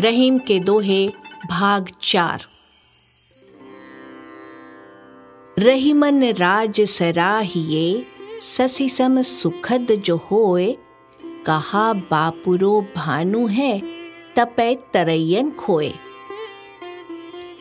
[0.00, 1.06] रहीम के दोहे,
[1.48, 2.42] भाग चार।
[5.56, 8.06] रहीमन राज सराहिए
[8.42, 10.76] ससी सम सुखद जो होए।
[11.46, 13.78] कहा, बापुरो भानु है,
[14.36, 15.92] तपे तरयन खोए।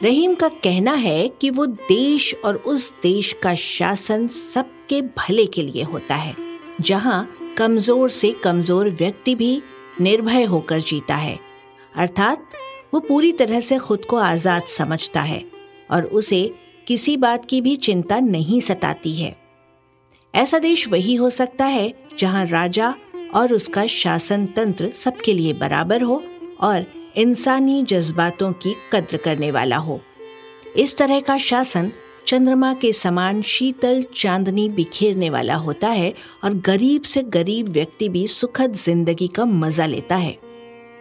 [0.04, 5.64] रहीम का कहना है कि वो देश और उस देश का शासन सबके भले के
[5.64, 6.36] लिए होता है,
[6.82, 9.62] जहाँ कमज़ोर से कमज़ोर व्यक्ति भी
[10.02, 11.40] निर्भय होकर जीता है।
[11.96, 12.50] अर्थात,
[12.94, 15.46] वो पूरी तरह से खुद को आज़ाद समझता है
[15.92, 16.56] और उसे
[16.88, 19.38] किसी बात की भी चिंता नहीं सताती है।
[20.36, 22.96] ऐसा देश वही हो सकता है जहाँ राजा
[23.36, 26.24] और उसका शासन तंत्र सबके लिए बराबर हो
[26.62, 30.02] और इंसानी जज्बातों की कद्र करने वाला हो।
[30.78, 31.92] इस तरह का शासन
[32.28, 36.14] चंद्रमा के समान शीतल चांदनी बिखेरने वाला होता है
[36.44, 40.32] और गरीब से गरीब व्यक्ति भी सुखद ज़िंदगी का मज़ा लेता है।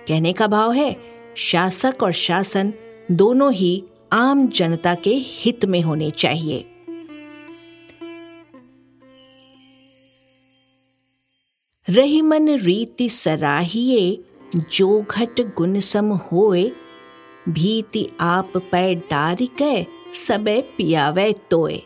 [0.09, 0.97] कहने का भाव है,
[1.37, 2.73] शासक और शासन
[3.11, 6.65] दोनों ही आम जनता के हित में होने चाहिए।
[11.89, 14.25] रहीमन रीति सराहिए,
[14.72, 16.70] जो घट गुण सम होए,
[17.48, 21.83] भीति आप पै डारिकै सबे पियावे तोए।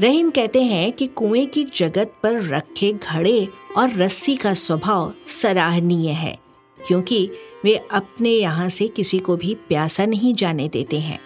[0.00, 6.10] रहीम कहते हैं कि कुएँ की जगत पर रखे घड़े और रस्सी का स्वभाव सराहनीय
[6.10, 6.38] है,
[6.80, 7.30] क्योंकि
[7.64, 11.18] वे अपने यहाँ से किसी को भी प्यासा नहीं जाने देते हैं।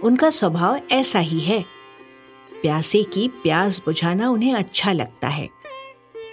[0.00, 1.64] उनका स्वभाव ऐसा ही है।
[2.62, 5.48] प्यासे की प्यास बुझाना उन्हें अच्छा लगता है।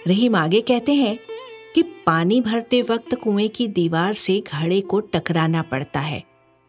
[0.06, 1.18] रहीम आगे कहते हैं
[1.74, 6.22] कि पानी भरते वक्त कुएँ की दीवार से घड़े को टकराना पड़ता है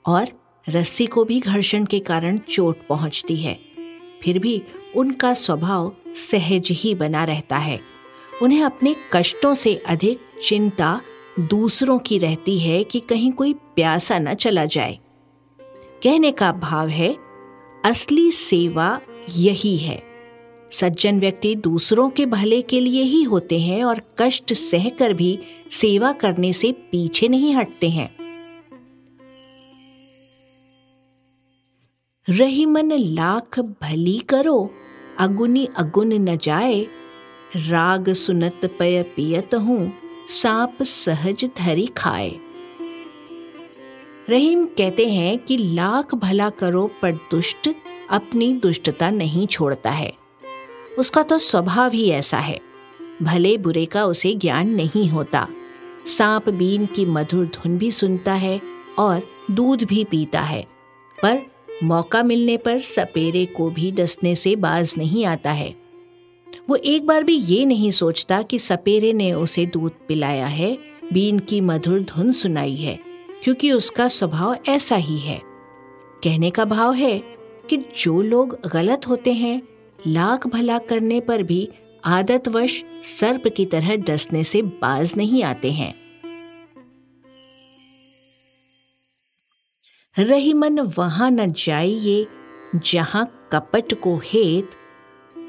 [0.05, 0.27] और
[0.69, 3.59] रस्सी को भी घर्षण के कारण चोट पहुँचती है।
[4.23, 4.63] फिर भी
[4.95, 7.79] उनका स्वभाव सहज ही बना रहता है।
[8.41, 11.01] उन्हें अपने कष्टों से अधिक चिंता
[11.39, 14.99] दूसरों की रहती है कि कहीं कोई प्यासा न चला जाए।
[16.03, 17.17] कहने का भाव है,
[17.85, 19.01] असली सेवा
[19.35, 20.03] यही है।
[20.71, 25.39] सज्जन व्यक्ति दूसरों के भले के लिए ही होते हैं और कष्ट सहकर भी
[25.71, 28.14] सेवा करने से पीछे नहीं हटते हैं।
[32.27, 34.69] रही मन लाख भली करो,
[35.19, 36.81] अगुनी अगुन न जाए।
[37.57, 39.91] राग सुनत पय पियत हूँ,
[40.29, 42.33] सांप सहज धरी खाए।
[44.29, 47.69] रहीम कहते हैं कि लाख भला करो, पर दुष्ट
[48.09, 50.11] अपनी दुष्टता नहीं छोड़ता है।
[50.99, 52.59] उसका तो स्वभाव ही ऐसा है,
[53.21, 55.47] भले बुरे का उसे ज्ञान नहीं होता।
[56.07, 58.61] सांप बीन की मधुर धुन भी सुनता है
[58.99, 59.21] और
[59.51, 60.67] दूध भी पीता है,
[61.17, 65.75] पर मौका मिलने पर सपेरे को भी डसने से बाज नहीं आता है।
[66.69, 70.77] वो एक बार भी ये नहीं सोचता कि सपेरे ने उसे दूध पिलाया है,
[71.13, 72.99] बीन की मधुर धुन सुनाई है,
[73.43, 75.41] क्योंकि उसका स्वभाव ऐसा ही है।
[76.23, 77.23] कहने का भाव है
[77.69, 79.61] कि जो लोग गलत होते हैं,
[80.07, 81.69] लाख भला करने पर भी
[82.05, 86.04] आदतवश सर्प की तरह डसने से बाज नहीं आते हैं।
[90.19, 92.27] रही मन वहाँ न जाइए,
[92.75, 94.71] जहाँ कपट को हेत।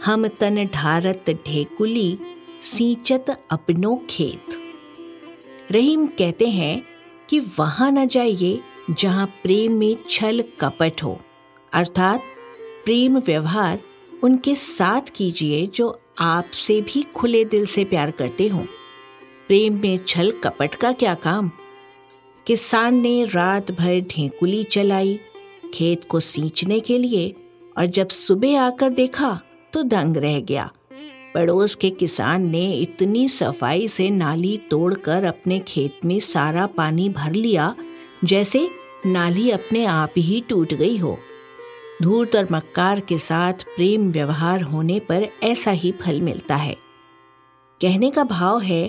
[0.05, 2.19] हम तन ढारत ढेकुली,
[2.63, 4.47] सींचत अपनो खेत।
[5.71, 6.83] रहीम कहते हैं
[7.29, 8.61] कि वहाँ न जाइए,
[8.91, 11.21] जहाँ प्रेम में छल कपट हो।
[11.73, 12.23] अर्थात
[12.85, 13.81] प्रेम व्यवहार
[14.23, 18.61] उनके साथ कीजिए, जो आपसे भी खुले दिल से प्यार करते हो।
[19.49, 21.51] प्रेम में छल कपट का क्या काम?
[22.47, 25.19] किसान ने रात भर ढेंकुली चलाई,
[25.75, 27.35] खेत को सींचने के लिए,
[27.79, 29.41] और जब सुबह आकर देखा
[29.73, 30.71] तो दंग रह गया।
[31.35, 37.33] पड़ोस के किसान ने इतनी सफ़ाई से नाली तोड़कर अपने खेत में सारा पानी भर
[37.33, 37.75] लिया,
[38.25, 38.69] जैसे
[39.07, 41.19] नाली अपने आप ही टूट गई हो।
[42.03, 46.77] धूर्त और मक्कार के साथ प्रेम व्यवहार होने पर ऐसा ही फल मिलता है।
[47.81, 48.87] कहने का भाव है,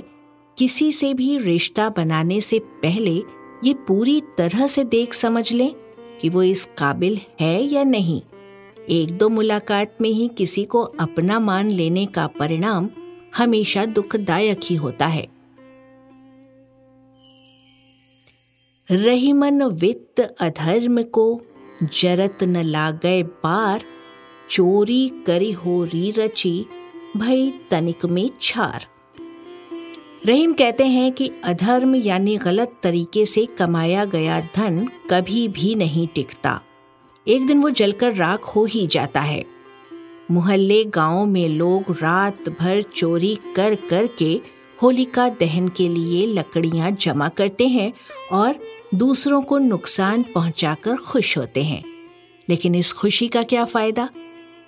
[0.57, 3.21] किसी से भी रिश्ता बनाने से पहले
[3.65, 5.73] ये पूरी तरह से देख समझ लें
[6.21, 8.21] कि वो इस काबिल है या नहीं।
[8.89, 12.89] एक दो मुलाकात में ही किसी को अपना मान लेने का परिणाम
[13.37, 15.27] हमेशा दुखदायक ही होता है।
[18.91, 21.41] रहीमन वित्त अधर्म को
[21.83, 23.83] जरत न लागे बार
[24.49, 26.65] चोरी करी हो री रची
[27.17, 28.87] भई तनिक में छार।
[30.27, 36.07] रहीम कहते हैं कि अधर्म यानी गलत तरीके से कमाया गया धन कभी भी नहीं
[36.07, 36.61] टिकता।
[37.27, 39.45] एक दिन वो जलकर राख हो ही जाता है।
[40.31, 44.41] मुहल्ले गाँव में लोग रात भर चोरी कर कर के
[44.81, 47.93] होलिका दहन के लिए लकड़ियाँ जमा करते हैं
[48.31, 48.55] और
[48.95, 51.83] दूसरों को नुकसान पहुंचाकर खुश होते हैं।
[52.49, 54.09] लेकिन इस खुशी का क्या फ़ायदा?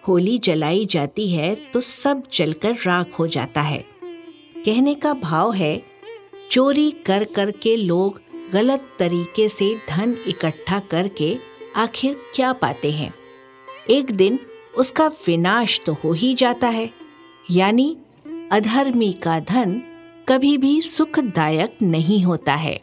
[0.08, 3.99] होली जलाई जाती है तो सब जलकर राख हो जाता है।
[4.66, 5.82] कहने का भाव है,
[6.52, 8.20] चोरी कर कर के लोग
[8.54, 11.38] गलत तरीके से धन इकट्ठा करके
[11.76, 13.14] आखिर क्या पाते हैं?
[13.90, 14.40] एक दिन
[14.78, 16.90] उसका विनाश तो हो ही जाता है,
[17.52, 17.98] यानी
[18.52, 19.82] अधर्मी का धन
[20.28, 22.80] कभी भी सुखदायक नहीं होता है।